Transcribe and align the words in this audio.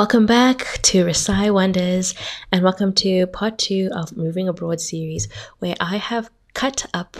Welcome 0.00 0.24
back 0.24 0.78
to 0.84 1.04
Resai 1.04 1.52
Wonders 1.52 2.14
and 2.50 2.62
welcome 2.62 2.94
to 2.94 3.26
part 3.26 3.58
two 3.58 3.90
of 3.92 4.16
Moving 4.16 4.48
Abroad 4.48 4.80
series, 4.80 5.28
where 5.58 5.74
I 5.78 5.98
have 5.98 6.30
cut 6.54 6.86
up 6.94 7.18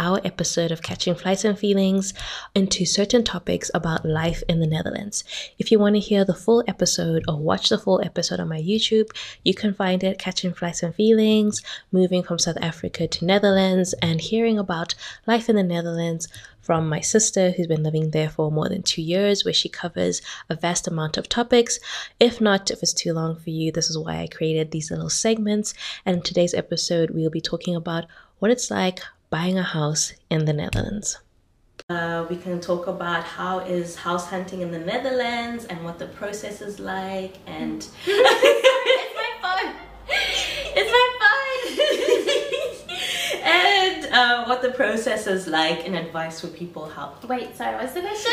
our 0.00 0.18
episode 0.24 0.72
of 0.72 0.82
Catching 0.82 1.14
Flights 1.14 1.44
and 1.44 1.58
Feelings 1.58 2.14
into 2.54 2.86
certain 2.86 3.22
topics 3.22 3.70
about 3.74 4.06
life 4.06 4.42
in 4.48 4.58
the 4.58 4.66
Netherlands. 4.66 5.22
If 5.58 5.70
you 5.70 5.78
want 5.78 5.94
to 5.96 6.00
hear 6.00 6.24
the 6.24 6.34
full 6.34 6.64
episode 6.66 7.22
or 7.28 7.36
watch 7.36 7.68
the 7.68 7.76
full 7.76 8.00
episode 8.02 8.40
on 8.40 8.48
my 8.48 8.60
YouTube, 8.60 9.10
you 9.44 9.52
can 9.52 9.74
find 9.74 10.02
it 10.02 10.18
Catching 10.18 10.54
Flights 10.54 10.82
and 10.82 10.94
Feelings, 10.94 11.62
moving 11.92 12.22
from 12.22 12.38
South 12.38 12.56
Africa 12.62 13.06
to 13.06 13.24
Netherlands, 13.26 13.92
and 14.00 14.22
hearing 14.22 14.58
about 14.58 14.94
life 15.26 15.50
in 15.50 15.56
the 15.56 15.62
Netherlands 15.62 16.28
from 16.62 16.88
my 16.88 17.00
sister 17.00 17.50
who's 17.50 17.66
been 17.66 17.82
living 17.82 18.10
there 18.10 18.30
for 18.30 18.50
more 18.50 18.70
than 18.70 18.82
two 18.82 19.02
years, 19.02 19.44
where 19.44 19.52
she 19.52 19.68
covers 19.68 20.22
a 20.48 20.54
vast 20.54 20.88
amount 20.88 21.18
of 21.18 21.28
topics. 21.28 21.78
If 22.18 22.40
not, 22.40 22.70
if 22.70 22.82
it's 22.82 22.94
too 22.94 23.12
long 23.12 23.36
for 23.36 23.50
you, 23.50 23.70
this 23.70 23.90
is 23.90 23.98
why 23.98 24.20
I 24.20 24.28
created 24.28 24.70
these 24.70 24.90
little 24.90 25.10
segments. 25.10 25.74
And 26.06 26.16
in 26.16 26.22
today's 26.22 26.54
episode, 26.54 27.10
we'll 27.10 27.28
be 27.28 27.42
talking 27.42 27.76
about 27.76 28.06
what 28.38 28.50
it's 28.50 28.70
like 28.70 29.00
buying 29.30 29.56
a 29.56 29.62
house 29.62 30.12
in 30.28 30.44
the 30.44 30.52
Netherlands. 30.52 31.18
Uh, 31.88 32.26
we 32.28 32.36
can 32.36 32.60
talk 32.60 32.86
about 32.88 33.24
how 33.24 33.60
is 33.60 33.96
house 33.96 34.26
hunting 34.26 34.60
in 34.60 34.70
the 34.70 34.78
Netherlands 34.78 35.64
and 35.64 35.82
what 35.84 35.98
the 35.98 36.06
process 36.06 36.60
is 36.60 36.78
like 36.78 37.36
and 37.46 37.86
it's 38.06 39.14
my 39.16 39.30
phone. 39.40 39.74
It's 40.76 40.90
my 40.90 41.06
phone. 41.20 41.30
and 43.42 44.06
uh, 44.12 44.44
what 44.46 44.62
the 44.62 44.70
process 44.72 45.26
is 45.26 45.46
like 45.46 45.86
and 45.86 45.96
advice 45.96 46.40
for 46.40 46.48
people 46.48 46.88
how 46.88 47.14
Wait, 47.28 47.56
sorry, 47.56 47.76
what's 47.76 47.92
the 47.92 48.00
question? 48.02 48.32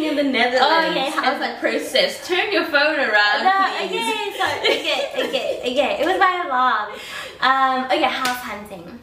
In 0.00 0.16
the 0.16 0.22
Netherlands 0.22 0.62
Oh, 0.62 0.94
yeah, 0.94 1.32
and 1.32 1.42
the 1.42 1.60
process. 1.60 2.26
Turn 2.26 2.52
your 2.52 2.64
phone 2.64 2.98
around, 2.98 3.44
No, 3.44 3.86
please. 3.88 4.00
okay, 4.00 4.38
sorry, 4.38 4.60
okay, 4.60 5.10
okay, 5.28 5.60
okay. 5.72 6.02
It 6.02 6.06
was 6.06 6.18
my 6.18 6.44
alarm. 6.46 6.92
Um, 7.40 7.84
okay, 7.86 8.02
house 8.02 8.38
hunting. 8.38 8.98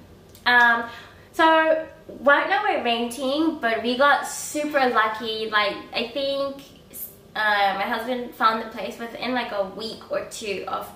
Um, 0.46 0.90
so 1.34 1.88
right 2.22 2.50
now 2.50 2.64
we're 2.64 2.84
renting, 2.84 3.60
but 3.60 3.84
we 3.84 3.98
got 3.98 4.28
super 4.28 4.90
lucky. 4.90 5.50
Like 5.50 5.76
I 5.94 6.10
think 6.14 6.64
uh, 7.36 7.76
my 7.76 7.84
husband 7.84 8.34
found 8.36 8.62
the 8.64 8.68
place 8.70 8.98
within 8.98 9.34
like 9.34 9.52
a 9.52 9.66
week 9.78 10.12
or 10.12 10.26
two 10.32 10.66
of 10.68 10.88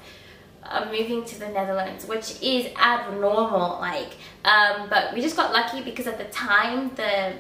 uh, 0.64 0.86
moving 0.86 1.24
to 1.26 1.40
the 1.40 1.48
Netherlands, 1.50 2.06
which 2.08 2.42
is 2.42 2.68
abnormal. 2.78 3.80
Like, 3.80 4.14
um, 4.46 4.90
but 4.90 5.14
we 5.14 5.22
just 5.22 5.36
got 5.36 5.52
lucky 5.54 5.82
because 5.84 6.08
at 6.08 6.18
the 6.18 6.26
time 6.26 6.90
the 6.96 7.34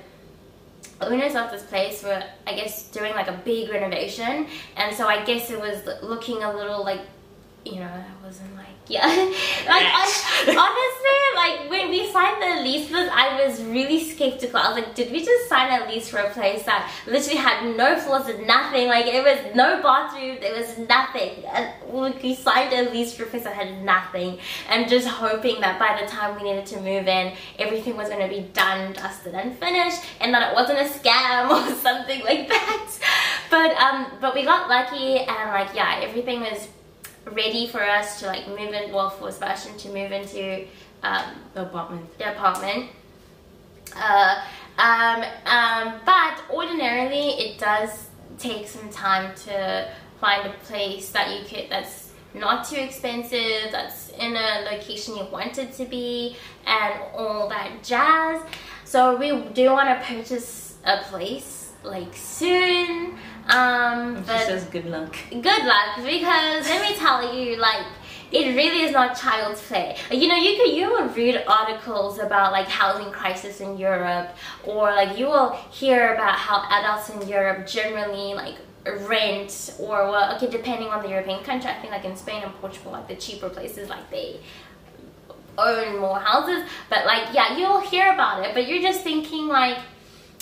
owners 1.01 1.35
of 1.35 1.51
this 1.51 1.63
place 1.63 2.03
were, 2.03 2.23
I 2.47 2.53
guess, 2.53 2.89
doing 2.89 3.13
like 3.13 3.27
a 3.27 3.41
big 3.43 3.69
renovation, 3.69 4.47
and 4.75 4.95
so 4.95 5.07
I 5.07 5.23
guess 5.23 5.49
it 5.49 5.59
was 5.59 5.85
looking 6.01 6.43
a 6.43 6.53
little 6.53 6.83
like, 6.83 7.01
you 7.65 7.79
know, 7.79 7.85
I 7.85 8.25
wasn't 8.25 8.55
like, 8.55 8.67
yeah, 8.87 9.05
like 9.07 9.87
hon- 9.87 10.57
honestly, 10.57 11.19
like 11.35 11.69
when 11.69 11.89
we 11.89 12.11
signed 12.11 12.41
the 12.41 12.61
lease 12.61 12.91
I 12.93 13.41
was 13.45 13.61
really 13.63 14.03
skeptical. 14.03 14.59
I 14.59 14.67
was 14.67 14.83
like, 14.83 14.95
did 14.95 15.11
we 15.11 15.23
just 15.23 15.47
sign 15.47 15.81
a 15.81 15.87
lease 15.87 16.09
for 16.09 16.17
a 16.17 16.29
place 16.31 16.63
that 16.63 16.91
literally 17.07 17.37
had 17.37 17.75
no 17.77 17.97
floors 17.99 18.27
and 18.27 18.45
nothing? 18.45 18.87
Like 18.87 19.05
it 19.05 19.23
was 19.23 19.55
no 19.55 19.81
bathroom, 19.81 20.37
there 20.41 20.55
was 20.55 20.77
nothing, 20.77 21.45
and 21.45 22.15
we 22.21 22.35
signed 22.35 22.73
a 22.73 22.91
lease 22.91 23.15
for 23.15 23.23
a 23.23 23.25
place 23.27 23.43
that 23.43 23.53
had 23.53 23.81
nothing, 23.83 24.39
and 24.69 24.89
just 24.89 25.07
hoping 25.07 25.61
that 25.61 25.79
by 25.79 25.99
the 26.01 26.07
time 26.07 26.35
we 26.35 26.43
needed 26.43 26.65
to 26.67 26.77
move 26.77 27.07
in, 27.07 27.33
everything 27.59 27.95
was 27.95 28.09
going 28.09 28.27
to 28.27 28.35
be 28.35 28.47
done, 28.53 28.93
dusted, 28.93 29.33
and 29.35 29.57
finished, 29.57 30.01
and 30.19 30.33
that 30.33 30.51
it 30.51 30.55
wasn't 30.55 30.79
a 30.79 30.83
scam 30.83 31.49
or 31.49 31.75
something 31.75 32.23
like 32.25 32.49
that. 32.49 32.97
But 33.49 33.71
um, 33.77 34.07
but 34.19 34.35
we 34.35 34.43
got 34.43 34.67
lucky, 34.67 35.19
and 35.19 35.49
like 35.49 35.73
yeah, 35.73 36.01
everything 36.03 36.41
was 36.41 36.67
ready 37.31 37.67
for 37.67 37.81
us 37.83 38.19
to 38.19 38.27
like 38.27 38.47
move 38.47 38.59
in. 38.73 38.91
Well, 38.91 39.09
for 39.09 39.31
Sebastian 39.31 39.77
to 39.77 39.87
move 39.89 40.11
into 40.11 40.65
um, 41.03 41.23
The 41.53 41.63
apartment. 41.63 42.17
the 42.17 42.31
apartment. 42.31 42.89
Uh, 43.95 44.41
um, 44.77 45.23
um, 45.45 45.99
but 46.05 46.41
ordinarily, 46.51 47.29
it 47.39 47.59
does 47.59 48.07
take 48.39 48.67
some 48.67 48.89
time 48.89 49.33
to 49.45 49.89
find 50.19 50.47
a 50.47 50.53
place 50.65 51.09
that 51.11 51.29
you 51.29 51.45
could 51.45 51.69
that's 51.69 52.11
not 52.33 52.67
too 52.67 52.77
expensive, 52.77 53.71
that's 53.71 54.09
in 54.09 54.35
a 54.35 54.67
location 54.71 55.15
you 55.15 55.25
want 55.25 55.57
it 55.59 55.71
to 55.73 55.85
be, 55.85 56.35
and 56.65 56.95
all 57.15 57.47
that 57.49 57.83
jazz. 57.83 58.41
So 58.85 59.15
we 59.17 59.39
do 59.53 59.71
want 59.71 59.87
to 59.89 60.05
purchase 60.05 60.75
a 60.85 60.97
place 61.03 61.62
like 61.83 62.15
soon. 62.15 63.15
Um, 63.49 64.17
She 64.17 64.21
but 64.27 64.45
says 64.45 64.63
good 64.65 64.85
luck. 64.85 65.15
good 65.29 65.65
luck 65.65 65.97
because 65.97 66.65
let 66.69 66.81
me 66.89 66.95
tell 66.95 67.35
you 67.35 67.57
like 67.57 67.85
it 68.31 68.55
really 68.55 68.81
is 68.83 68.91
not 68.93 69.15
child's 69.19 69.61
play 69.61 69.97
you 70.09 70.27
know 70.29 70.35
you 70.35 70.55
could 70.57 70.73
you 70.73 70.89
will 70.89 71.07
read 71.09 71.43
articles 71.45 72.19
about 72.19 72.53
like 72.53 72.67
housing 72.69 73.11
crisis 73.11 73.59
in 73.59 73.77
europe 73.77 74.29
or 74.63 74.91
like 74.91 75.19
you 75.19 75.25
will 75.25 75.51
hear 75.71 76.13
about 76.13 76.35
how 76.35 76.63
adults 76.79 77.09
in 77.09 77.27
europe 77.27 77.67
generally 77.67 78.33
like 78.33 78.55
rent 79.09 79.73
or 79.77 80.09
well 80.09 80.33
okay 80.35 80.49
depending 80.49 80.87
on 80.87 81.03
the 81.03 81.09
european 81.09 81.43
country 81.43 81.69
i 81.69 81.73
think 81.81 81.91
like 81.91 82.05
in 82.05 82.15
spain 82.15 82.41
and 82.43 82.53
portugal 82.61 82.93
like 82.93 83.07
the 83.09 83.15
cheaper 83.15 83.49
places 83.49 83.89
like 83.89 84.09
they 84.09 84.39
own 85.57 85.99
more 85.99 86.19
houses 86.19 86.63
but 86.89 87.05
like 87.05 87.25
yeah 87.33 87.57
you'll 87.57 87.81
hear 87.81 88.13
about 88.13 88.43
it 88.43 88.53
but 88.55 88.67
you're 88.67 88.81
just 88.81 89.01
thinking 89.01 89.47
like 89.47 89.77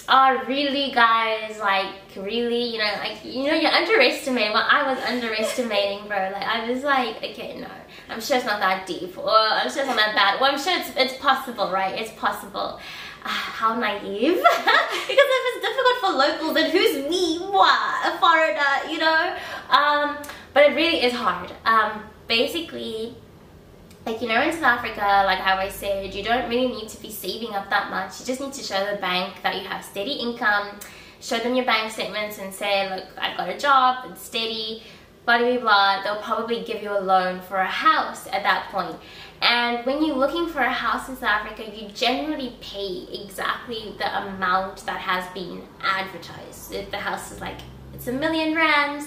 oh 0.10 0.44
really 0.48 0.92
guys 0.92 1.58
like 1.60 1.94
really 2.16 2.64
you 2.72 2.78
know 2.78 2.92
like 3.00 3.24
you 3.24 3.46
know 3.48 3.54
you're 3.54 3.72
underestimating 3.72 4.54
well 4.54 4.68
i 4.70 4.92
was 4.92 5.02
underestimating 5.04 6.08
bro. 6.08 6.18
Like 6.32 6.44
i 6.44 6.70
was 6.70 6.84
like 6.84 7.18
okay 7.18 7.60
no. 7.60 7.68
I'm 8.10 8.20
sure 8.20 8.38
it's 8.38 8.46
not 8.46 8.60
that 8.60 8.86
deep 8.86 9.18
or 9.18 9.30
i'm 9.30 9.70
sure 9.70 9.84
it's 9.84 9.88
not 9.88 9.96
that 9.96 10.16
bad. 10.16 10.42
Well 10.42 10.52
i'm 10.52 10.60
sure 10.60 10.74
it's, 10.78 10.92
it's 10.96 11.22
possible 11.22 11.72
right? 11.72 12.00
It's 12.00 12.12
possible. 12.12 12.80
Ah, 13.24 13.28
how 13.30 13.80
naive. 13.80 14.42
Because 15.08 15.28
if 15.38 15.44
it's 15.50 15.68
difficult 15.68 15.98
for 16.02 16.12
locals 16.18 16.54
then 16.56 16.72
who's 16.72 17.10
me? 17.10 17.40
What 17.40 18.14
a 18.14 18.18
foreigner 18.18 18.92
you 18.92 18.98
know? 18.98 19.36
Um 19.70 20.18
but 20.54 20.64
it 20.72 20.76
really 20.76 21.04
is 21.04 21.14
hard. 21.14 21.52
Um 21.66 22.04
basically 22.28 23.16
like 24.06 24.22
you 24.22 24.28
know 24.28 24.42
in 24.42 24.52
South 24.52 24.64
Africa, 24.64 25.24
like 25.26 25.40
how 25.40 25.58
I 25.58 25.70
said, 25.70 26.14
you 26.14 26.24
don't 26.24 26.50
really 26.50 26.68
need 26.68 26.90
to 26.90 27.02
be 27.02 27.12
saving 27.12 27.54
up 27.54 27.70
that 27.70 27.90
much. 27.90 28.20
You 28.20 28.26
just 28.26 28.42
need 28.42 28.54
to 28.54 28.64
show 28.64 28.92
the 28.92 29.00
bank 29.00 29.36
that 29.44 29.62
you 29.62 29.68
have 29.68 29.84
steady 29.84 30.14
income, 30.14 30.80
show 31.20 31.38
them 31.38 31.56
your 31.56 31.66
bank 31.66 31.92
statements 31.92 32.40
and 32.40 32.54
say, 32.54 32.90
look, 32.90 33.06
I've 33.18 33.38
got 33.38 33.50
a 33.50 33.58
job, 33.58 34.12
it's 34.12 34.22
steady, 34.22 34.84
blah 35.26 35.38
blah 35.38 35.60
blah. 35.60 36.04
They'll 36.04 36.22
probably 36.22 36.64
give 36.64 36.82
you 36.82 36.92
a 36.92 37.00
loan 37.00 37.42
for 37.42 37.58
a 37.58 37.68
house 37.68 38.28
at 38.28 38.44
that 38.44 38.70
point. 38.72 38.96
And 39.42 39.86
when 39.86 40.04
you're 40.06 40.16
looking 40.16 40.48
for 40.48 40.60
a 40.60 40.72
house 40.72 41.10
in 41.10 41.16
South 41.16 41.46
Africa, 41.46 41.64
you 41.76 41.90
generally 41.90 42.56
pay 42.62 43.08
exactly 43.24 43.96
the 43.98 44.28
amount 44.28 44.86
that 44.86 45.00
has 45.00 45.32
been 45.34 45.64
advertised. 45.82 46.74
If 46.74 46.92
the 46.92 46.98
house 46.98 47.32
is 47.32 47.42
like 47.42 47.58
it's 47.94 48.08
a 48.08 48.14
million 48.14 48.56
rands, 48.56 49.06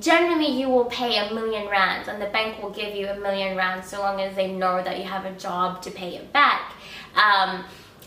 generally 0.00 0.46
you 0.46 0.68
will 0.68 0.86
pay 0.86 1.18
a 1.18 1.34
million 1.34 1.68
rands 1.68 2.08
and 2.08 2.20
the 2.20 2.26
bank 2.26 2.62
will 2.62 2.70
give 2.70 2.94
you 2.94 3.08
a 3.08 3.18
million 3.18 3.56
rands 3.56 3.88
so 3.88 4.00
long 4.00 4.20
as 4.20 4.34
they 4.34 4.50
know 4.52 4.82
that 4.82 4.98
you 4.98 5.04
have 5.04 5.24
a 5.24 5.32
job 5.32 5.82
to 5.82 5.90
pay 5.90 6.16
it 6.16 6.32
back. 6.32 6.72
Um, 7.14 7.64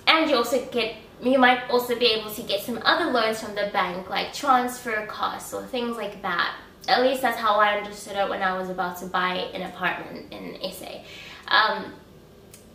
and 0.08 0.30
you 0.30 0.36
also 0.36 0.66
get 0.72 0.96
you 1.22 1.40
might 1.40 1.68
also 1.72 1.98
be 1.98 2.06
able 2.06 2.30
to 2.30 2.44
get 2.44 2.62
some 2.62 2.80
other 2.86 3.12
loans 3.12 3.42
from 3.42 3.56
the 3.56 3.70
bank 3.74 4.08
like 4.10 4.34
transfer 4.34 5.06
costs 5.08 5.54
or 5.54 5.66
things 5.66 5.98
like 5.98 6.22
that. 6.22 6.56
At 6.88 7.02
least 7.02 7.22
that's 7.22 7.38
how 7.38 7.56
i 7.56 7.78
understood 7.78 8.16
it 8.16 8.30
when 8.30 8.42
i 8.42 8.58
was 8.58 8.70
about 8.70 8.98
to 9.00 9.08
buy 9.08 9.34
an 9.54 9.64
apartment 9.64 10.32
in 10.32 10.58
sa 10.72 10.88
um, 11.50 11.94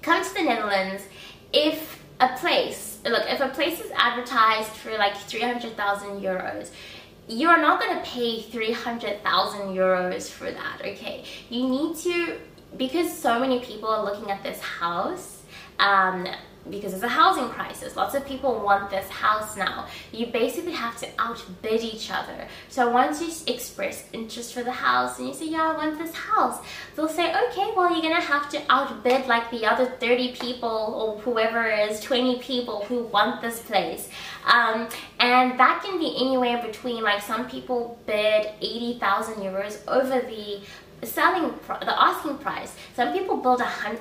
come 0.03 0.23
to 0.23 0.35
the 0.35 0.43
netherlands 0.43 1.05
if 1.53 2.03
a 2.21 2.29
place 2.37 2.99
look 3.05 3.25
if 3.27 3.41
a 3.41 3.49
place 3.49 3.81
is 3.81 3.91
advertised 3.97 4.71
for 4.71 4.91
like 4.99 5.17
300000 5.17 6.21
euros 6.21 6.71
you 7.29 7.49
are 7.49 7.61
not 7.61 7.81
going 7.81 7.97
to 7.97 8.05
pay 8.05 8.43
300,000 8.43 9.61
euros 9.69 10.31
for 10.31 10.51
that, 10.51 10.81
okay? 10.81 11.25
You 11.51 11.69
need 11.69 11.97
to, 11.99 12.39
because 12.77 13.17
so 13.17 13.39
many 13.39 13.61
people 13.61 13.89
are 13.89 14.05
looking 14.05 14.31
at 14.31 14.43
this 14.43 14.61
house, 14.61 15.43
um, 15.79 16.27
because 16.71 16.95
it's 16.95 17.03
a 17.03 17.09
housing 17.09 17.49
crisis. 17.49 17.97
Lots 17.97 18.15
of 18.15 18.25
people 18.25 18.61
want 18.61 18.91
this 18.91 19.09
house 19.09 19.57
now. 19.57 19.87
You 20.13 20.27
basically 20.27 20.73
have 20.73 20.97
to 20.99 21.09
outbid 21.19 21.83
each 21.83 22.11
other. 22.11 22.47
So 22.69 22.91
once 22.91 23.21
you 23.21 23.53
express 23.53 24.05
interest 24.13 24.55
for 24.55 24.63
the 24.63 24.73
house 24.73 25.19
and 25.19 25.29
you 25.29 25.35
say, 25.35 25.49
yeah, 25.49 25.73
I 25.73 25.77
want 25.77 25.99
this 25.99 26.15
house, 26.15 26.59
they'll 26.95 27.09
say, 27.09 27.31
okay, 27.31 27.73
well, 27.77 27.93
you're 27.93 28.03
gonna 28.03 28.21
have 28.21 28.49
to 28.51 28.63
outbid 28.69 29.27
like 29.27 29.51
the 29.51 29.67
other 29.67 29.87
30 29.87 30.37
people 30.37 30.69
or 30.71 31.21
whoever 31.21 31.69
is, 31.69 32.01
20 32.01 32.39
people 32.39 32.85
who 32.85 33.05
want 33.05 33.41
this 33.41 33.61
place. 33.61 34.09
Um, 34.47 34.89
and 35.21 35.59
that 35.59 35.83
can 35.85 35.99
be 35.99 36.15
anywhere 36.17 36.63
between 36.65 37.03
like 37.03 37.23
some 37.23 37.49
people 37.49 37.99
bid 38.07 38.51
80,000 38.61 39.35
euros 39.35 39.79
over 39.89 40.21
the 40.21 40.61
selling, 41.03 41.55
the 41.67 42.03
asking 42.03 42.39
price. 42.39 42.75
Some 42.95 43.13
people 43.13 43.37
build 43.37 43.61
a 43.61 43.99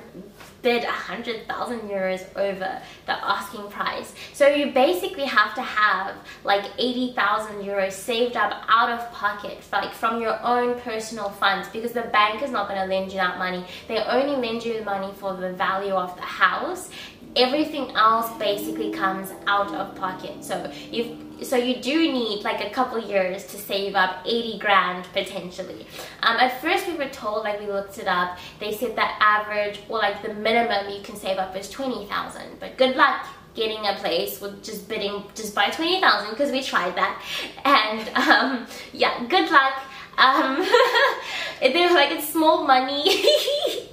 bid 0.62 0.84
a 0.84 0.90
hundred 0.90 1.46
thousand 1.48 1.80
euros 1.80 2.24
over 2.36 2.80
the 3.06 3.12
asking 3.12 3.68
price. 3.68 4.14
So 4.32 4.46
you 4.46 4.70
basically 4.70 5.24
have 5.24 5.54
to 5.56 5.62
have 5.62 6.14
like 6.44 6.64
eighty 6.78 7.12
thousand 7.14 7.56
euros 7.62 7.92
saved 7.92 8.36
up 8.36 8.64
out 8.68 8.90
of 8.90 9.10
pocket, 9.12 9.58
like 9.72 9.92
from 9.92 10.20
your 10.20 10.38
own 10.44 10.80
personal 10.80 11.30
funds, 11.30 11.68
because 11.68 11.92
the 11.92 12.02
bank 12.02 12.42
is 12.42 12.50
not 12.50 12.68
going 12.68 12.80
to 12.80 12.86
lend 12.86 13.12
you 13.12 13.18
that 13.18 13.38
money. 13.38 13.64
They 13.88 13.98
only 13.98 14.36
lend 14.36 14.64
you 14.64 14.82
money 14.84 15.12
for 15.14 15.34
the 15.34 15.52
value 15.52 15.94
of 15.94 16.14
the 16.16 16.22
house. 16.22 16.90
Everything 17.34 17.90
else 17.96 18.30
basically 18.38 18.92
comes 18.92 19.30
out 19.46 19.74
of 19.74 19.94
pocket. 19.96 20.44
So 20.44 20.70
you've 20.90 21.31
so 21.44 21.56
you 21.56 21.80
do 21.82 22.12
need 22.12 22.44
like 22.44 22.64
a 22.64 22.70
couple 22.70 22.98
years 22.98 23.46
to 23.46 23.56
save 23.56 23.94
up 23.94 24.22
80 24.24 24.58
grand 24.58 25.04
potentially. 25.12 25.86
Um, 26.22 26.36
at 26.36 26.60
first 26.60 26.86
we 26.86 26.94
were 26.94 27.08
told 27.08 27.44
like 27.44 27.60
we 27.60 27.66
looked 27.66 27.98
it 27.98 28.06
up. 28.06 28.38
They 28.60 28.72
said 28.72 28.96
that 28.96 29.18
average 29.20 29.80
or 29.88 29.98
like 29.98 30.22
the 30.22 30.34
minimum 30.34 30.90
you 30.90 31.02
can 31.02 31.16
save 31.16 31.38
up 31.38 31.56
is 31.56 31.68
20,000 31.70 32.60
but 32.60 32.76
good 32.76 32.96
luck 32.96 33.26
getting 33.54 33.86
a 33.86 33.94
place 33.96 34.40
with 34.40 34.64
just 34.64 34.88
bidding 34.88 35.24
just 35.34 35.54
by 35.54 35.68
20,000 35.68 36.30
because 36.30 36.50
we 36.50 36.62
tried 36.62 36.94
that. 36.96 37.22
And 37.64 38.08
um, 38.16 38.66
yeah 38.92 39.26
good 39.26 39.50
luck. 39.50 39.74
Um, 40.18 40.56
they 41.60 41.86
were 41.86 41.94
like 41.94 42.10
it's 42.10 42.28
small 42.28 42.66
money. 42.66 43.24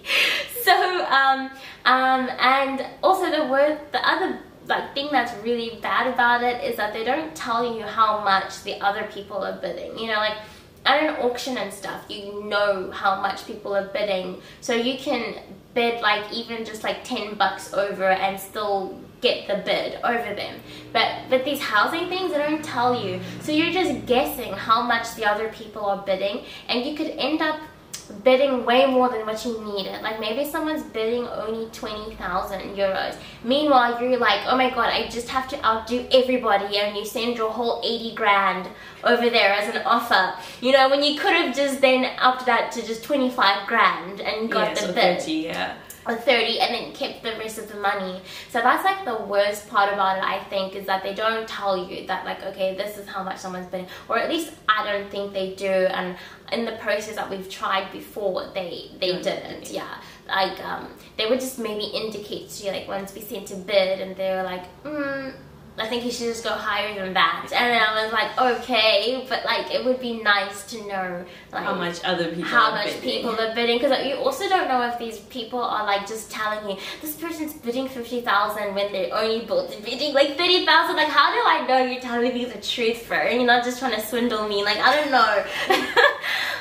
So 0.63 1.05
um, 1.05 1.49
um, 1.85 2.29
and 2.39 2.85
also 3.01 3.31
the 3.31 3.47
word 3.47 3.79
the 3.91 4.07
other 4.07 4.39
like 4.69 4.93
thing 4.93 5.09
that's 5.11 5.33
really 5.43 5.79
bad 5.81 6.07
about 6.13 6.43
it 6.43 6.63
is 6.63 6.77
that 6.77 6.93
they 6.93 7.03
don't 7.03 7.35
tell 7.35 7.75
you 7.75 7.83
how 7.83 8.23
much 8.23 8.63
the 8.63 8.79
other 8.79 9.03
people 9.11 9.43
are 9.43 9.57
bidding. 9.59 9.97
You 9.97 10.07
know, 10.07 10.17
like 10.17 10.37
at 10.85 11.03
an 11.03 11.15
auction 11.25 11.57
and 11.57 11.73
stuff, 11.73 12.05
you 12.07 12.43
know 12.45 12.91
how 12.91 13.19
much 13.21 13.45
people 13.45 13.75
are 13.75 13.87
bidding, 13.87 14.41
so 14.61 14.73
you 14.73 14.97
can 14.97 15.35
bid 15.73 16.01
like 16.01 16.31
even 16.31 16.63
just 16.63 16.83
like 16.83 17.03
10 17.03 17.35
bucks 17.35 17.73
over 17.73 18.05
and 18.05 18.39
still 18.39 18.97
get 19.21 19.47
the 19.47 19.61
bid 19.65 19.99
over 20.03 20.33
them. 20.33 20.59
But 20.93 21.29
with 21.29 21.43
these 21.43 21.59
housing 21.59 22.07
things, 22.07 22.31
they 22.31 22.37
don't 22.37 22.63
tell 22.63 23.03
you. 23.03 23.19
So 23.41 23.51
you're 23.51 23.73
just 23.73 24.05
guessing 24.05 24.53
how 24.53 24.81
much 24.81 25.15
the 25.15 25.25
other 25.25 25.49
people 25.49 25.85
are 25.85 26.03
bidding, 26.05 26.45
and 26.69 26.85
you 26.85 26.95
could 26.95 27.09
end 27.09 27.41
up 27.41 27.59
bidding 28.23 28.65
way 28.65 28.85
more 28.85 29.09
than 29.09 29.25
what 29.25 29.43
you 29.45 29.63
needed. 29.63 30.01
Like 30.01 30.19
maybe 30.19 30.49
someone's 30.49 30.83
bidding 30.83 31.27
only 31.27 31.69
20,000 31.71 32.75
euros. 32.75 33.15
Meanwhile, 33.43 34.01
you're 34.01 34.17
like, 34.17 34.41
oh 34.45 34.57
my 34.57 34.69
god, 34.69 34.89
I 34.89 35.07
just 35.09 35.29
have 35.29 35.47
to 35.49 35.65
outdo 35.65 36.07
everybody 36.11 36.77
and 36.77 36.95
you 36.95 37.05
send 37.05 37.37
your 37.37 37.51
whole 37.51 37.81
80 37.83 38.15
grand 38.15 38.67
over 39.03 39.29
there 39.29 39.53
as 39.53 39.73
an 39.73 39.81
offer. 39.83 40.33
You 40.61 40.73
know, 40.73 40.89
when 40.89 41.03
you 41.03 41.19
could 41.19 41.33
have 41.33 41.55
just 41.55 41.81
then 41.81 42.11
upped 42.19 42.45
that 42.45 42.71
to 42.73 42.85
just 42.85 43.03
25 43.03 43.67
grand 43.67 44.21
and 44.21 44.51
got 44.51 44.75
yeah, 44.75 44.87
the 44.87 44.93
bid. 44.93 45.19
30, 45.19 45.31
yeah 45.31 45.75
30 46.15 46.59
and 46.59 46.75
then 46.75 46.93
kept 46.93 47.23
the 47.23 47.31
rest 47.33 47.57
of 47.57 47.67
the 47.69 47.79
money. 47.79 48.21
So 48.49 48.61
that's 48.61 48.83
like 48.85 49.05
the 49.05 49.23
worst 49.25 49.69
part 49.69 49.91
about 49.93 50.17
it 50.17 50.23
i 50.23 50.39
think 50.45 50.75
is 50.75 50.85
that 50.85 51.03
they 51.03 51.13
don't 51.13 51.47
tell 51.47 51.75
you 51.77 52.05
that 52.07 52.25
like 52.25 52.43
okay 52.43 52.75
this 52.75 52.97
is 52.97 53.07
how 53.07 53.23
much 53.23 53.37
someone's 53.37 53.67
bidding 53.67 53.87
or 54.07 54.17
at 54.17 54.29
least 54.29 54.53
i 54.67 54.89
don't 54.89 55.09
think 55.09 55.33
they 55.33 55.55
do 55.55 55.65
and 55.67 56.15
in 56.51 56.65
the 56.65 56.73
process 56.73 57.15
that 57.15 57.29
we've 57.29 57.49
tried 57.49 57.91
before 57.91 58.49
they 58.53 58.89
they 58.99 59.21
didn't 59.21 59.69
yeah. 59.71 59.95
Like 60.27 60.63
um 60.63 60.87
they 61.17 61.25
would 61.27 61.39
just 61.39 61.57
maybe 61.57 61.85
indicate 61.85 62.49
to 62.49 62.65
you 62.65 62.71
like 62.71 62.87
once 62.87 63.13
we 63.15 63.21
sent 63.21 63.49
a 63.51 63.55
bid 63.55 63.99
and 63.99 64.15
they 64.15 64.29
were 64.35 64.43
like 64.43 64.65
mm, 64.83 65.33
I 65.81 65.87
think 65.87 66.03
you 66.05 66.11
should 66.11 66.27
just 66.27 66.43
go 66.43 66.51
higher 66.51 66.93
than 66.93 67.13
that. 67.13 67.49
And 67.53 67.71
then 67.71 67.81
I 67.81 68.03
was 68.03 68.11
like, 68.13 68.37
okay, 68.37 69.25
but 69.29 69.45
like 69.45 69.73
it 69.73 69.83
would 69.85 69.99
be 69.99 70.21
nice 70.21 70.63
to 70.71 70.77
know 70.87 71.25
like 71.51 71.63
how 71.63 71.75
much 71.75 72.03
other 72.03 72.29
people 72.29 72.43
how 72.43 72.71
are 72.71 72.75
much 72.75 72.87
bidding. 72.95 73.01
people 73.01 73.39
are 73.39 73.55
bidding. 73.55 73.79
Because 73.79 74.05
you 74.05 74.15
also 74.15 74.47
don't 74.49 74.67
know 74.67 74.81
if 74.89 74.99
these 74.99 75.19
people 75.19 75.61
are 75.61 75.85
like 75.85 76.07
just 76.07 76.31
telling 76.31 76.69
you 76.69 76.77
this 77.01 77.15
person's 77.15 77.53
bidding 77.53 77.87
50,000 77.87 78.75
when 78.75 78.91
they're 78.91 79.13
only 79.13 79.45
both 79.45 79.69
bidding 79.83 80.13
like 80.13 80.37
30,000 80.37 80.95
like 80.95 81.07
how 81.07 81.33
do 81.33 81.41
I 81.45 81.65
know 81.67 81.85
you're 81.85 82.01
telling 82.01 82.33
me 82.33 82.45
the 82.45 82.59
truth 82.61 83.07
bro? 83.07 83.17
And 83.17 83.37
you're 83.37 83.47
not 83.47 83.63
just 83.63 83.79
trying 83.79 83.95
to 83.95 84.05
swindle 84.05 84.47
me. 84.47 84.63
Like 84.63 84.77
I 84.77 84.95
don't 84.95 85.11
know 85.11 85.45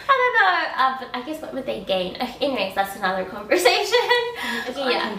I 0.08 0.14
don't 0.20 0.34
know 0.40 0.48
uh, 0.82 0.96
but 1.00 1.08
I 1.18 1.26
guess 1.26 1.42
what 1.42 1.52
would 1.54 1.66
they 1.66 1.84
gain 1.84 2.16
anyways 2.40 2.74
that's 2.74 2.96
another 2.96 3.24
conversation 3.36 3.98
yeah 4.76 5.16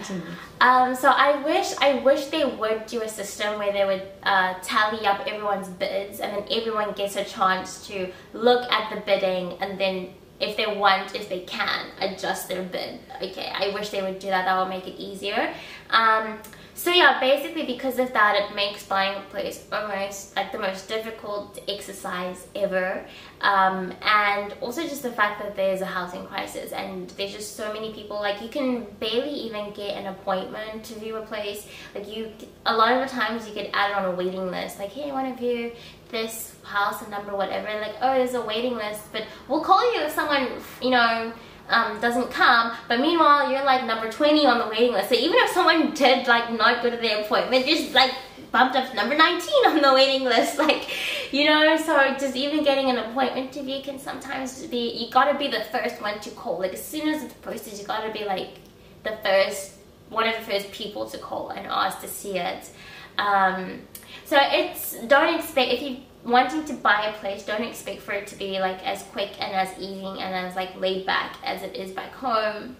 um, 0.60 0.94
so 0.94 1.10
I 1.10 1.42
wish 1.42 1.72
I 1.80 2.00
wish 2.00 2.26
they 2.26 2.44
would 2.44 2.86
do 2.86 3.02
a 3.02 3.08
system 3.08 3.58
where 3.58 3.72
they 3.72 3.84
would 3.84 4.02
uh, 4.22 4.54
tally 4.62 5.06
up 5.06 5.26
everyone's 5.26 5.68
bids 5.68 6.20
and 6.20 6.36
then 6.36 6.44
everyone 6.50 6.92
gets 6.92 7.16
a 7.16 7.24
chance 7.24 7.86
to 7.86 8.10
look 8.34 8.70
at 8.70 8.94
the 8.94 9.00
bidding 9.02 9.56
and 9.60 9.78
then 9.78 10.10
if 10.40 10.56
they 10.56 10.66
want, 10.66 11.14
if 11.14 11.28
they 11.28 11.40
can, 11.40 11.86
adjust 12.00 12.48
their 12.48 12.62
bid. 12.62 12.98
Okay, 13.22 13.52
I 13.54 13.74
wish 13.74 13.90
they 13.90 14.00
would 14.00 14.18
do 14.18 14.28
that. 14.28 14.46
That 14.46 14.58
would 14.58 14.70
make 14.70 14.86
it 14.88 14.98
easier. 14.98 15.52
Um, 15.90 16.38
so 16.80 16.90
yeah, 16.90 17.20
basically 17.20 17.66
because 17.66 17.98
of 17.98 18.10
that, 18.14 18.36
it 18.36 18.56
makes 18.56 18.86
buying 18.86 19.14
a 19.18 19.20
place 19.28 19.66
almost 19.70 20.34
like 20.34 20.50
the 20.50 20.58
most 20.58 20.88
difficult 20.88 21.58
exercise 21.68 22.46
ever. 22.54 23.04
Um, 23.42 23.92
and 24.00 24.54
also 24.62 24.84
just 24.84 25.02
the 25.02 25.12
fact 25.12 25.42
that 25.42 25.54
there's 25.54 25.82
a 25.82 25.84
housing 25.84 26.24
crisis 26.24 26.72
and 26.72 27.10
there's 27.18 27.32
just 27.32 27.54
so 27.54 27.70
many 27.74 27.92
people. 27.92 28.16
Like 28.16 28.40
you 28.40 28.48
can 28.48 28.84
barely 28.98 29.28
even 29.28 29.74
get 29.74 29.98
an 29.98 30.06
appointment 30.06 30.84
to 30.84 30.98
view 30.98 31.16
a 31.16 31.22
place. 31.26 31.68
Like 31.94 32.08
you, 32.08 32.32
a 32.64 32.74
lot 32.74 32.94
of 32.94 33.06
the 33.06 33.14
times 33.14 33.46
you 33.46 33.54
get 33.54 33.68
added 33.74 33.98
on 33.98 34.06
a 34.06 34.16
waiting 34.16 34.50
list. 34.50 34.78
Like 34.78 34.92
hey, 34.92 35.10
I 35.10 35.12
want 35.12 35.36
to 35.36 35.38
view 35.38 35.72
this 36.08 36.56
house 36.62 37.02
and 37.02 37.10
number 37.10 37.36
whatever. 37.36 37.68
Like 37.78 37.96
oh, 38.00 38.14
there's 38.14 38.32
a 38.32 38.40
waiting 38.40 38.76
list, 38.76 39.12
but 39.12 39.26
we'll 39.48 39.62
call 39.62 39.84
you 39.94 40.00
if 40.00 40.12
someone 40.12 40.48
you 40.80 40.88
know 40.88 41.34
um, 41.70 42.00
doesn't 42.00 42.30
come, 42.30 42.76
but 42.88 43.00
meanwhile 43.00 43.50
you're 43.50 43.64
like 43.64 43.84
number 43.84 44.10
20 44.10 44.46
on 44.46 44.58
the 44.58 44.68
waiting 44.68 44.92
list. 44.92 45.08
So 45.08 45.14
even 45.14 45.34
if 45.36 45.50
someone 45.50 45.94
did 45.94 46.26
like 46.26 46.52
not 46.52 46.82
go 46.82 46.90
to 46.90 46.96
their 46.96 47.22
appointment, 47.22 47.66
just 47.66 47.94
like 47.94 48.12
bumped 48.50 48.76
up 48.76 48.90
to 48.90 48.96
number 48.96 49.16
19 49.16 49.66
on 49.66 49.82
the 49.82 49.94
waiting 49.94 50.24
list. 50.24 50.58
Like, 50.70 50.88
you 51.32 51.46
know, 51.46 51.76
so 51.76 52.14
just 52.18 52.36
even 52.36 52.64
getting 52.64 52.90
an 52.90 52.98
appointment 52.98 53.52
to 53.52 53.62
view 53.62 53.80
can 53.82 53.98
sometimes 53.98 54.66
be, 54.66 54.90
you 54.90 55.10
gotta 55.10 55.38
be 55.38 55.48
the 55.48 55.64
first 55.72 56.00
one 56.02 56.20
to 56.20 56.30
call. 56.30 56.58
Like 56.58 56.74
as 56.74 56.84
soon 56.84 57.08
as 57.08 57.22
it's 57.22 57.34
posted, 57.34 57.78
you 57.78 57.86
gotta 57.86 58.12
be 58.12 58.24
like 58.24 58.58
the 59.04 59.16
first, 59.22 59.76
one 60.10 60.26
of 60.28 60.34
the 60.34 60.42
first 60.42 60.70
people 60.72 61.08
to 61.08 61.18
call 61.18 61.50
and 61.50 61.66
ask 61.66 62.00
to 62.00 62.08
see 62.08 62.38
it. 62.38 62.70
Um, 63.16 63.82
so 64.24 64.36
it's, 64.40 64.98
don't 65.06 65.34
expect, 65.34 65.72
if 65.72 65.82
you 65.82 65.98
wanting 66.24 66.64
to 66.66 66.74
buy 66.74 67.06
a 67.06 67.12
place, 67.14 67.44
don't 67.44 67.62
expect 67.62 68.02
for 68.02 68.12
it 68.12 68.26
to 68.28 68.36
be 68.36 68.58
like 68.60 68.86
as 68.86 69.02
quick 69.04 69.40
and 69.40 69.52
as 69.52 69.78
easy 69.78 70.04
and 70.04 70.34
as 70.34 70.56
like 70.56 70.78
laid 70.78 71.06
back 71.06 71.36
as 71.44 71.62
it 71.62 71.76
is 71.76 71.90
back 71.92 72.12
home. 72.12 72.76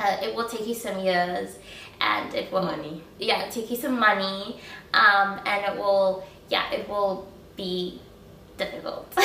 Uh, 0.00 0.16
it 0.22 0.34
will 0.34 0.48
take 0.48 0.66
you 0.66 0.74
some 0.74 0.98
years, 0.98 1.56
and 2.00 2.34
it 2.34 2.50
will 2.50 2.62
Money. 2.62 3.00
Yeah, 3.18 3.48
take 3.48 3.70
you 3.70 3.76
some 3.76 3.98
money, 3.98 4.58
um, 4.92 5.40
and 5.46 5.64
it 5.72 5.78
will 5.78 6.26
yeah, 6.48 6.70
it 6.72 6.88
will 6.88 7.28
be 7.56 8.00
difficult. 8.56 9.12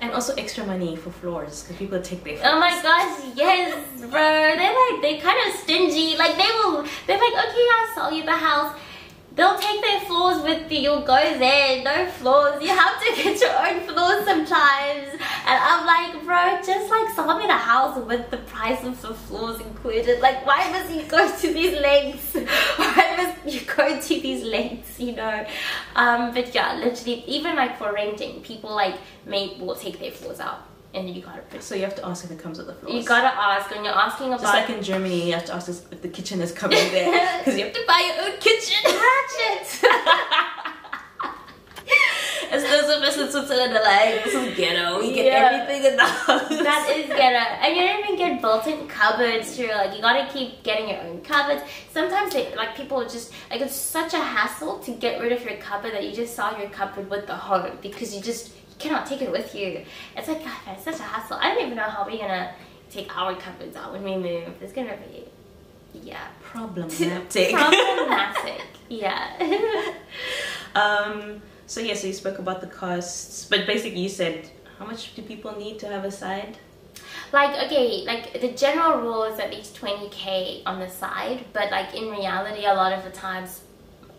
And 0.00 0.12
also 0.12 0.34
extra 0.34 0.64
money 0.64 0.94
for 0.94 1.10
floors 1.10 1.62
because 1.62 1.76
people 1.76 2.00
take 2.00 2.22
their 2.22 2.36
floors. 2.36 2.52
Oh 2.54 2.60
my 2.60 2.70
gosh, 2.82 3.32
yes, 3.34 4.00
bro. 4.00 4.10
They're 4.10 4.76
like 4.82 5.02
they're 5.02 5.20
kind 5.20 5.38
of 5.48 5.58
stingy. 5.60 6.16
Like 6.16 6.36
they 6.36 6.50
will, 6.62 6.84
they're 7.06 7.18
like, 7.18 7.32
okay, 7.32 7.66
I'll 7.76 7.94
sell 7.94 8.12
you 8.12 8.24
the 8.24 8.32
house. 8.32 8.78
They'll 9.36 9.58
take 9.58 9.82
their 9.82 10.00
floors 10.00 10.42
with 10.42 10.72
you. 10.72 10.78
You'll 10.78 11.02
go 11.02 11.38
there, 11.38 11.84
no 11.84 12.06
floors. 12.12 12.62
You 12.62 12.68
have 12.68 12.98
to 13.02 13.14
get 13.22 13.38
your 13.38 13.50
own 13.50 13.80
floors 13.86 14.24
sometimes. 14.24 15.08
And 15.46 15.58
I'm 15.62 15.86
like, 15.86 16.24
bro, 16.24 16.58
just 16.64 16.90
like 16.90 17.14
sell 17.14 17.38
me 17.38 17.46
the 17.46 17.52
house 17.52 17.98
with 17.98 18.30
the 18.30 18.38
price 18.38 18.82
of 18.82 19.00
the 19.02 19.12
floors 19.12 19.60
included. 19.60 20.20
Like, 20.20 20.46
why 20.46 20.70
must 20.70 20.90
you 20.90 21.02
go 21.02 21.30
to 21.30 21.52
these 21.52 21.78
lengths? 21.78 22.34
Why 22.76 23.14
must 23.16 23.54
you 23.54 23.60
go 23.66 24.00
to 24.00 24.20
these 24.20 24.42
lengths? 24.42 24.98
You 24.98 25.16
know. 25.16 25.46
Um, 25.94 26.32
but 26.32 26.54
yeah, 26.54 26.74
literally, 26.76 27.22
even 27.26 27.56
like 27.56 27.78
for 27.78 27.92
renting, 27.92 28.40
people 28.40 28.74
like 28.74 28.96
may 29.26 29.56
will 29.60 29.74
take 29.74 29.98
their 29.98 30.12
floors 30.12 30.40
out, 30.40 30.66
and 30.94 31.10
you 31.10 31.20
gotta 31.22 31.42
put 31.42 31.62
So 31.62 31.74
you 31.74 31.82
have 31.82 31.94
to 31.96 32.06
ask 32.06 32.24
if 32.24 32.30
it 32.30 32.38
comes 32.38 32.58
with 32.58 32.66
the 32.68 32.74
floors. 32.74 32.94
you 32.94 33.04
gotta 33.04 33.34
ask 33.36 33.70
when 33.70 33.84
you're 33.84 33.92
asking 33.94 34.28
about 34.28 34.40
Just 34.42 34.54
like 34.54 34.70
in 34.70 34.82
Germany, 34.82 35.26
you 35.28 35.32
have 35.34 35.44
to 35.46 35.54
ask 35.54 35.68
if 35.68 36.00
the 36.02 36.08
kitchen 36.08 36.40
is 36.40 36.52
coming 36.52 36.78
there 36.92 37.38
because 37.38 37.58
you 37.58 37.64
have 37.64 37.74
to 37.74 37.84
buy 37.86 38.00
your 38.14 38.32
own 38.32 38.38
kitchen. 38.40 38.82
ratchet. 38.84 39.66
As 42.48 42.62
those 42.62 42.84
of 42.96 43.02
us 43.02 43.16
in 43.18 43.28
Switzerland 43.30 43.76
are 43.76 43.82
like, 43.82 44.24
this 44.24 44.32
is 44.34 44.56
ghetto. 44.56 45.00
We 45.00 45.12
get 45.12 45.26
Yeah. 45.26 45.50
everything 45.52 45.84
in 45.90 45.96
the 45.96 46.04
house. 46.04 46.48
that 46.48 46.88
is 46.96 47.06
ghetto, 47.20 47.44
and 47.62 47.76
you 47.76 47.82
don't 47.82 48.04
even 48.04 48.16
get 48.16 48.40
built-in 48.40 48.86
cupboards 48.86 49.56
too. 49.56 49.66
Like 49.68 49.94
you 49.96 50.00
gotta 50.00 50.32
keep 50.32 50.62
getting 50.62 50.88
your 50.90 51.00
own 51.00 51.20
cupboards. 51.22 51.62
Sometimes 51.92 52.32
they 52.32 52.54
like 52.54 52.76
people 52.76 53.02
just 53.02 53.32
like 53.50 53.60
it's 53.60 53.74
such 53.74 54.14
a 54.14 54.18
hassle 54.20 54.78
to 54.80 54.92
get 54.92 55.20
rid 55.20 55.32
of 55.32 55.42
your 55.44 55.56
cupboard 55.56 55.92
that 55.92 56.04
you 56.04 56.12
just 56.14 56.34
sell 56.36 56.56
your 56.58 56.68
cupboard 56.70 57.10
with 57.10 57.26
the 57.26 57.34
home 57.34 57.78
because 57.82 58.14
you 58.14 58.22
just 58.22 58.52
cannot 58.78 59.06
take 59.06 59.22
it 59.22 59.30
with 59.30 59.54
you. 59.54 59.84
It's 60.16 60.28
like 60.28 60.44
God, 60.44 60.58
it's 60.68 60.84
such 60.84 60.98
a 60.98 61.02
hassle. 61.02 61.38
I 61.40 61.54
don't 61.54 61.64
even 61.64 61.76
know 61.76 61.82
how 61.82 62.06
we're 62.06 62.18
gonna 62.18 62.54
take 62.90 63.16
our 63.16 63.34
cupboards 63.34 63.76
out 63.76 63.92
when 63.92 64.04
we 64.04 64.16
move. 64.16 64.54
It's 64.60 64.72
gonna 64.72 64.96
be 64.96 65.24
yeah 65.92 66.28
problematic. 66.42 67.52
problematic. 67.54 68.62
yeah. 68.88 69.92
um. 70.74 71.42
So 71.66 71.80
yeah, 71.80 71.94
so 71.94 72.06
you 72.06 72.12
spoke 72.12 72.38
about 72.38 72.60
the 72.60 72.68
costs, 72.68 73.46
but 73.46 73.66
basically 73.66 74.00
you 74.00 74.08
said 74.08 74.48
how 74.78 74.86
much 74.86 75.14
do 75.14 75.22
people 75.22 75.56
need 75.58 75.78
to 75.80 75.88
have 75.88 76.04
aside? 76.04 76.58
like 77.32 77.66
okay, 77.66 78.04
like 78.06 78.40
the 78.40 78.52
general 78.52 79.00
rule 79.00 79.24
is 79.24 79.38
at 79.38 79.50
least 79.50 79.80
20k 79.80 80.62
on 80.66 80.78
the 80.80 80.88
side, 80.88 81.44
but 81.52 81.70
like 81.70 81.94
in 81.94 82.10
reality, 82.10 82.66
a 82.66 82.74
lot 82.74 82.92
of 82.92 83.04
the 83.04 83.10
times, 83.10 83.62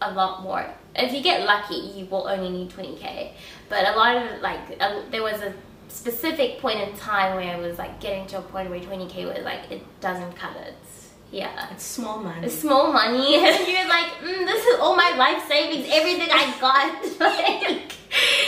a 0.02 0.12
lot 0.12 0.44
more. 0.44 0.66
If 0.96 1.14
you 1.14 1.22
get 1.22 1.46
lucky, 1.46 1.76
you 1.76 2.06
will 2.06 2.28
only 2.28 2.50
need 2.50 2.70
20k. 2.72 3.32
But 3.70 3.88
a 3.88 3.98
lot 3.98 4.16
of 4.16 4.42
like 4.42 4.78
uh, 4.80 5.02
there 5.12 5.24
was 5.24 5.42
a 5.42 5.54
specific 5.90 6.60
point 6.60 6.80
in 6.80 6.96
time 6.98 7.36
where 7.36 7.56
it 7.56 7.62
was 7.62 7.78
like 7.78 8.00
getting 8.00 8.26
to 8.28 8.40
a 8.40 8.42
point 8.42 8.70
where 8.70 8.80
20k 8.80 9.26
was 9.34 9.44
like 9.44 9.72
it 9.72 9.82
doesn't 10.02 10.36
cut 10.36 10.56
it. 10.58 10.76
Yeah. 11.32 11.70
It's 11.72 11.84
small 11.84 12.20
money. 12.20 12.46
It's 12.46 12.60
small 12.60 12.94
money, 12.94 13.36
and 13.46 13.68
you're 13.68 13.88
like, 13.88 14.12
mm, 14.24 14.46
this 14.46 14.66
is 14.66 14.80
all 14.80 14.96
my 14.96 15.14
life 15.18 15.46
savings, 15.48 15.88
everything 15.92 16.30
I 16.32 16.56
got, 16.62 17.20
like 17.20 17.92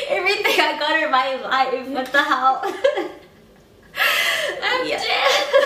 everything 0.09 0.59
I 0.59 0.79
got 0.79 1.03
in 1.03 1.11
my 1.11 1.35
life. 1.35 1.87
What 1.89 2.11
the 2.11 2.23
hell? 2.23 2.61
I'm 4.63 4.87
Yeah. 4.87 5.65